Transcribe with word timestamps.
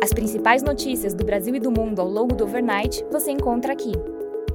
As 0.00 0.12
principais 0.12 0.62
notícias 0.62 1.12
do 1.12 1.24
Brasil 1.24 1.52
e 1.56 1.58
do 1.58 1.72
mundo 1.72 2.00
ao 2.00 2.08
longo 2.08 2.32
do 2.32 2.44
overnight 2.44 3.04
você 3.10 3.32
encontra 3.32 3.72
aqui. 3.72 3.90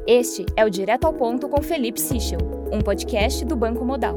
Este 0.07 0.45
é 0.55 0.63
o 0.63 0.69
Direto 0.69 1.03
ao 1.03 1.13
Ponto 1.13 1.49
com 1.49 1.61
Felipe 1.61 1.99
Sichel, 1.99 2.39
um 2.71 2.79
podcast 2.79 3.43
do 3.43 3.53
Banco 3.53 3.83
Modal. 3.83 4.15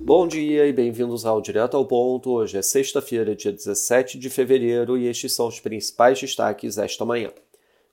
Bom 0.00 0.28
dia 0.28 0.64
e 0.64 0.72
bem-vindos 0.72 1.26
ao 1.26 1.40
Direto 1.40 1.76
ao 1.76 1.84
Ponto. 1.84 2.30
Hoje 2.30 2.56
é 2.56 2.62
sexta-feira, 2.62 3.34
dia 3.34 3.52
17 3.52 4.16
de 4.16 4.30
fevereiro, 4.30 4.96
e 4.96 5.08
estes 5.08 5.32
são 5.32 5.48
os 5.48 5.58
principais 5.58 6.20
destaques 6.20 6.78
esta 6.78 7.04
manhã. 7.04 7.30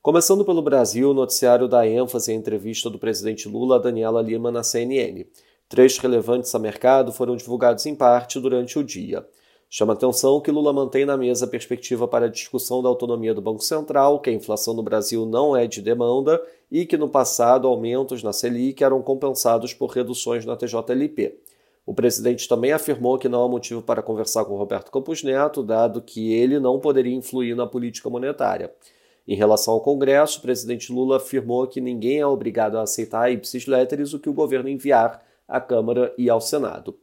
Começando 0.04 0.46
pelo 0.46 0.62
Brasil, 0.62 1.10
o 1.10 1.16
noticiário 1.16 1.68
dá 1.68 1.88
ênfase 1.88 2.32
à 2.32 2.36
entrevista 2.36 2.92
do 2.92 3.00
presidente 3.00 3.50
Lula 3.50 3.78
a 3.78 3.80
Daniela 3.80 4.22
Lima 4.22 4.52
na 4.52 4.62
CNN. 4.62 5.26
Trechos 5.68 5.98
relevantes 5.98 6.54
a 6.54 6.60
mercado 6.60 7.12
foram 7.12 7.36
divulgados 7.36 7.88
em 7.88 7.96
parte 7.96 8.40
durante 8.40 8.78
o 8.78 8.84
dia. 8.84 9.26
Chama 9.72 9.94
atenção 9.94 10.42
que 10.42 10.50
Lula 10.50 10.74
mantém 10.74 11.06
na 11.06 11.16
mesa 11.16 11.46
a 11.46 11.48
perspectiva 11.48 12.08
para 12.08 12.26
a 12.26 12.30
discussão 12.30 12.82
da 12.82 12.90
autonomia 12.90 13.36
do 13.36 13.42
Banco 13.42 13.64
Central, 13.64 14.20
que 14.20 14.32
a 14.32 14.34
inflação 14.34 14.74
no 14.74 14.82
Brasil 14.82 15.28
não 15.28 15.56
é 15.56 15.68
de 15.68 15.80
demanda 15.80 16.42
e 16.72 16.88
que 16.88 16.98
no 16.98 17.08
passado 17.08 17.68
aumentos 17.68 18.24
na 18.24 18.34
Selic 18.34 18.84
eram 18.84 19.00
compensados 19.04 19.72
por 19.72 19.92
reduções 19.92 20.44
na 20.44 20.56
TJLP. 20.56 21.38
O 21.86 21.94
presidente 21.94 22.48
também 22.48 22.72
afirmou 22.72 23.20
que 23.20 23.30
não 23.30 23.44
há 23.44 23.48
motivo 23.48 23.84
para 23.84 24.02
conversar 24.02 24.44
com 24.44 24.58
Roberto 24.58 24.92
Campos 24.92 25.22
Neto, 25.22 25.62
dado 25.62 26.02
que 26.02 26.34
ele 26.34 26.60
não 26.60 26.80
poderia 26.80 27.16
influir 27.16 27.56
na 27.56 27.68
política 27.68 28.10
monetária. 28.10 28.74
Em 29.28 29.36
relação 29.36 29.76
ao 29.76 29.82
Congresso, 29.82 30.40
o 30.40 30.42
presidente 30.42 30.92
Lula 30.92 31.18
afirmou 31.18 31.68
que 31.68 31.80
ninguém 31.80 32.20
é 32.20 32.26
obrigado 32.26 32.76
a 32.80 32.82
aceitar 32.82 33.32
ipsis 33.32 33.68
letteris 33.68 34.16
o 34.16 34.20
que 34.20 34.30
o 34.30 34.34
governo 34.34 34.68
enviar 34.68 35.24
à 35.48 35.62
Câmara 35.62 36.12
e 36.18 36.28
ao 36.28 36.42
Senado. 36.42 36.98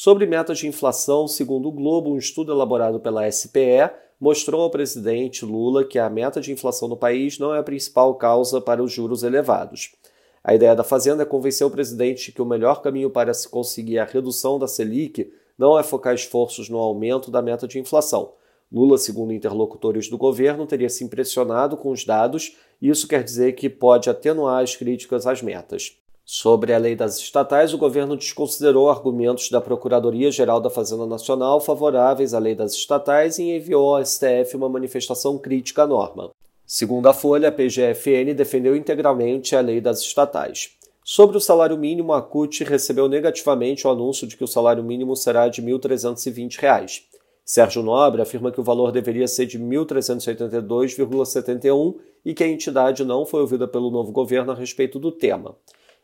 Sobre 0.00 0.26
metas 0.26 0.58
de 0.58 0.68
inflação, 0.68 1.26
segundo 1.26 1.68
o 1.68 1.72
Globo, 1.72 2.12
um 2.12 2.18
estudo 2.18 2.52
elaborado 2.52 3.00
pela 3.00 3.28
SPE 3.28 3.90
mostrou 4.20 4.60
ao 4.62 4.70
presidente 4.70 5.44
Lula 5.44 5.84
que 5.84 5.98
a 5.98 6.08
meta 6.08 6.40
de 6.40 6.52
inflação 6.52 6.86
no 6.86 6.96
país 6.96 7.36
não 7.36 7.52
é 7.52 7.58
a 7.58 7.64
principal 7.64 8.14
causa 8.14 8.60
para 8.60 8.80
os 8.80 8.92
juros 8.92 9.24
elevados. 9.24 9.96
A 10.44 10.54
ideia 10.54 10.76
da 10.76 10.84
Fazenda 10.84 11.24
é 11.24 11.26
convencer 11.26 11.66
o 11.66 11.70
presidente 11.70 12.30
que 12.30 12.40
o 12.40 12.46
melhor 12.46 12.80
caminho 12.80 13.10
para 13.10 13.34
se 13.34 13.48
conseguir 13.48 13.98
a 13.98 14.04
redução 14.04 14.56
da 14.56 14.68
Selic 14.68 15.32
não 15.58 15.76
é 15.76 15.82
focar 15.82 16.14
esforços 16.14 16.68
no 16.68 16.78
aumento 16.78 17.28
da 17.28 17.42
meta 17.42 17.66
de 17.66 17.80
inflação. 17.80 18.34
Lula, 18.70 18.98
segundo 18.98 19.32
interlocutores 19.32 20.08
do 20.08 20.16
governo, 20.16 20.64
teria 20.64 20.88
se 20.88 21.02
impressionado 21.02 21.76
com 21.76 21.90
os 21.90 22.04
dados 22.04 22.56
e 22.80 22.88
isso 22.88 23.08
quer 23.08 23.24
dizer 23.24 23.56
que 23.56 23.68
pode 23.68 24.08
atenuar 24.08 24.62
as 24.62 24.76
críticas 24.76 25.26
às 25.26 25.42
metas. 25.42 25.98
Sobre 26.30 26.74
a 26.74 26.78
lei 26.78 26.94
das 26.94 27.16
estatais, 27.16 27.72
o 27.72 27.78
governo 27.78 28.14
desconsiderou 28.14 28.90
argumentos 28.90 29.48
da 29.48 29.62
Procuradoria-Geral 29.62 30.60
da 30.60 30.68
Fazenda 30.68 31.06
Nacional 31.06 31.58
favoráveis 31.58 32.34
à 32.34 32.38
lei 32.38 32.54
das 32.54 32.74
estatais 32.74 33.38
e 33.38 33.44
enviou 33.44 33.96
ao 33.96 34.04
STF 34.04 34.54
uma 34.54 34.68
manifestação 34.68 35.38
crítica 35.38 35.84
à 35.84 35.86
norma. 35.86 36.28
Segundo 36.66 37.06
a 37.06 37.14
Folha, 37.14 37.48
a 37.48 37.52
PGFN 37.52 38.34
defendeu 38.36 38.76
integralmente 38.76 39.56
a 39.56 39.62
lei 39.62 39.80
das 39.80 40.02
estatais. 40.02 40.72
Sobre 41.02 41.38
o 41.38 41.40
salário 41.40 41.78
mínimo, 41.78 42.12
a 42.12 42.20
CUT 42.20 42.62
recebeu 42.62 43.08
negativamente 43.08 43.86
o 43.86 43.90
anúncio 43.90 44.26
de 44.26 44.36
que 44.36 44.44
o 44.44 44.48
salário 44.48 44.84
mínimo 44.84 45.16
será 45.16 45.48
de 45.48 45.62
R$ 45.62 45.72
1.320. 45.72 47.04
Sérgio 47.42 47.82
Nobre 47.82 48.20
afirma 48.20 48.52
que 48.52 48.60
o 48.60 48.64
valor 48.64 48.92
deveria 48.92 49.26
ser 49.26 49.46
de 49.46 49.56
R$ 49.56 49.64
1.382,71 49.64 51.94
e 52.22 52.34
que 52.34 52.44
a 52.44 52.48
entidade 52.48 53.02
não 53.02 53.24
foi 53.24 53.40
ouvida 53.40 53.66
pelo 53.66 53.90
novo 53.90 54.12
governo 54.12 54.52
a 54.52 54.54
respeito 54.54 54.98
do 54.98 55.10
tema. 55.10 55.56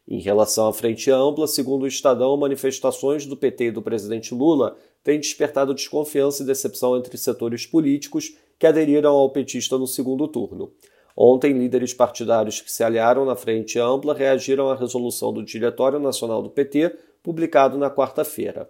Em 0.07 0.21
relação 0.21 0.69
à 0.69 0.73
Frente 0.73 1.11
Ampla, 1.11 1.47
segundo 1.47 1.85
o 1.85 1.87
Estadão, 1.87 2.37
manifestações 2.37 3.25
do 3.25 3.37
PT 3.37 3.65
e 3.65 3.71
do 3.71 3.81
presidente 3.81 4.35
Lula 4.35 4.77
têm 5.03 5.19
despertado 5.19 5.75
desconfiança 5.75 6.43
e 6.43 6.47
decepção 6.47 6.97
entre 6.97 7.17
setores 7.17 7.67
políticos 7.67 8.37
que 8.59 8.67
aderiram 8.67 9.13
ao 9.13 9.31
petista 9.31 9.79
no 9.79 9.87
segundo 9.87 10.29
turno. 10.29 10.71
Ontem, 11.17 11.53
líderes 11.53 11.95
partidários 11.95 12.61
que 12.61 12.71
se 12.71 12.85
aliaram 12.85 13.25
na 13.25 13.35
Frente 13.35 13.79
Ampla 13.79 14.13
reagiram 14.13 14.69
à 14.69 14.75
resolução 14.75 15.33
do 15.33 15.43
Diretório 15.43 15.99
Nacional 15.99 16.43
do 16.43 16.51
PT, 16.51 16.95
publicado 17.23 17.79
na 17.79 17.91
quarta-feira. 17.91 18.69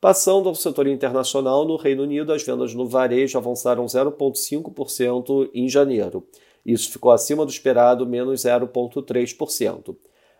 Passando 0.00 0.48
ao 0.48 0.54
setor 0.56 0.88
internacional, 0.88 1.64
no 1.64 1.76
Reino 1.76 2.02
Unido, 2.02 2.32
as 2.32 2.42
vendas 2.42 2.74
no 2.74 2.86
varejo 2.86 3.38
avançaram 3.38 3.86
0,5% 3.86 5.50
em 5.54 5.68
janeiro. 5.68 6.26
Isso 6.66 6.90
ficou 6.90 7.12
acima 7.12 7.44
do 7.44 7.50
esperado, 7.50 8.06
menos 8.06 8.40
0,3%. 8.40 9.94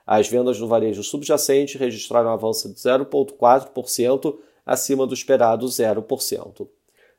As 0.06 0.28
vendas 0.28 0.60
no 0.60 0.68
varejo 0.68 1.02
subjacente 1.02 1.78
registraram 1.78 2.30
um 2.30 2.32
avanço 2.32 2.68
de 2.68 2.74
0,4%, 2.74 4.36
acima 4.66 5.06
do 5.06 5.14
esperado 5.14 5.66
0%. 5.66 6.68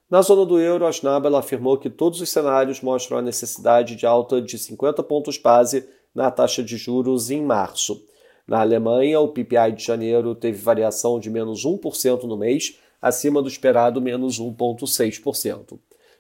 Na 0.09 0.21
zona 0.21 0.45
do 0.45 0.59
euro, 0.59 0.85
a 0.85 0.91
Schnabel 0.91 1.35
afirmou 1.35 1.77
que 1.77 1.89
todos 1.89 2.21
os 2.21 2.29
cenários 2.29 2.81
mostram 2.81 3.17
a 3.17 3.21
necessidade 3.23 3.95
de 3.95 4.05
alta 4.05 4.39
de 4.39 4.57
50 4.57 5.01
pontos 5.01 5.37
base 5.37 5.87
na 6.13 6.29
taxa 6.29 6.63
de 6.63 6.77
juros 6.77 7.31
em 7.31 7.41
março. 7.41 8.03
Na 8.47 8.61
Alemanha, 8.61 9.19
o 9.19 9.29
PPI 9.29 9.71
de 9.75 9.83
janeiro 9.83 10.35
teve 10.35 10.61
variação 10.61 11.19
de 11.19 11.29
menos 11.29 11.65
1% 11.65 12.23
no 12.23 12.37
mês, 12.37 12.77
acima 13.01 13.41
do 13.41 13.47
esperado 13.47 13.99
menos 13.99 14.39
1,6%. 14.39 15.79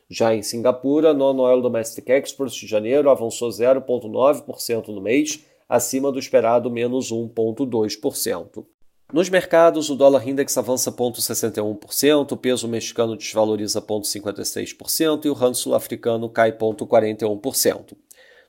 Já 0.09 0.35
em 0.35 0.41
Singapura, 0.41 1.13
Non-Oil 1.13 1.61
Domestic 1.61 2.09
Exports 2.09 2.55
de 2.55 2.67
janeiro 2.67 3.09
avançou 3.09 3.49
0,9% 3.49 4.87
no 4.87 5.01
mês, 5.01 5.45
acima 5.67 6.11
do 6.11 6.19
esperado 6.19 6.71
menos 6.71 7.11
1,2%. 7.11 8.65
Nos 9.13 9.29
mercados, 9.29 9.89
o 9.89 9.95
dólar 9.95 10.27
index 10.27 10.57
avança 10.57 10.91
0,61%, 10.91 12.31
o 12.31 12.37
peso 12.37 12.67
mexicano 12.67 13.15
desvaloriza 13.15 13.79
0,56% 13.81 15.25
e 15.25 15.29
o 15.29 15.33
rand 15.33 15.53
sul-africano 15.53 16.27
cai 16.27 16.51
0,41%. 16.51 17.95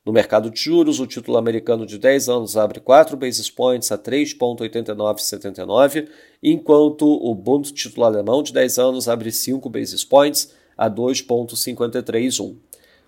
No 0.04 0.12
mercado 0.12 0.50
de 0.50 0.60
juros, 0.60 0.98
o 1.00 1.06
título 1.06 1.36
americano 1.36 1.84
de 1.84 1.98
10 1.98 2.28
anos 2.28 2.56
abre 2.56 2.78
4 2.78 3.16
basis 3.16 3.50
points 3.50 3.90
a 3.90 3.98
3,8979, 3.98 6.08
enquanto 6.42 7.06
o 7.06 7.34
Bund 7.34 7.72
título 7.72 8.06
alemão 8.06 8.42
de 8.42 8.52
10 8.52 8.78
anos 8.78 9.08
abre 9.08 9.32
5 9.32 9.68
basis 9.68 10.04
points 10.04 10.54
a 10.76 10.88
2,531. 10.88 12.56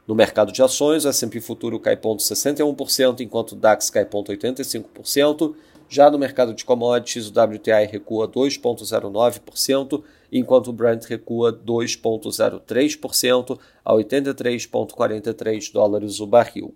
No 0.09 0.15
mercado 0.15 0.51
de 0.51 0.63
ações, 0.63 1.05
o 1.05 1.09
S&P 1.11 1.39
Futuro 1.39 1.79
cai 1.79 1.95
0,61%, 1.95 3.21
enquanto 3.21 3.53
o 3.53 3.57
DAX 3.57 3.91
cai 3.91 4.07
0,85%. 4.07 5.55
Já 5.87 6.11
no 6.11 6.19
mercado 6.19 6.55
de 6.55 6.65
commodities, 6.65 7.29
o 7.29 7.31
WTI 7.31 7.85
recua 7.85 8.27
2,09%, 8.27 10.03
enquanto 10.33 10.69
o 10.69 10.73
Brent 10.73 11.05
recua 11.05 11.53
2,03% 11.53 13.59
a 13.85 13.93
83,43 13.93 15.73
dólares 15.75 16.21
o 16.21 16.27
barril. 16.27 16.75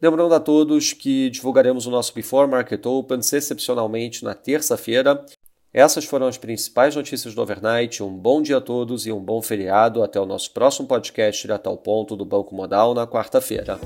Lembrando 0.00 0.34
a 0.34 0.40
todos 0.40 0.94
que 0.94 1.28
divulgaremos 1.28 1.86
o 1.86 1.90
nosso 1.90 2.14
Before 2.14 2.50
Market 2.50 2.86
Open 2.86 3.18
excepcionalmente 3.18 4.24
na 4.24 4.32
terça-feira 4.34 5.22
essas 5.72 6.04
foram 6.04 6.26
as 6.26 6.36
principais 6.36 6.94
notícias 6.94 7.34
do 7.34 7.40
overnight. 7.40 8.02
Um 8.02 8.16
bom 8.16 8.42
dia 8.42 8.58
a 8.58 8.60
todos 8.60 9.06
e 9.06 9.12
um 9.12 9.20
bom 9.20 9.40
feriado. 9.40 10.02
Até 10.02 10.20
o 10.20 10.26
nosso 10.26 10.50
próximo 10.52 10.86
podcast 10.86 11.40
direto 11.40 11.68
ao 11.68 11.76
ponto 11.76 12.14
do 12.14 12.24
Banco 12.24 12.54
Modal 12.54 12.94
na 12.94 13.06
quarta-feira. 13.06 13.78